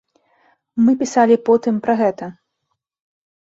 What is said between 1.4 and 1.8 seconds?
потым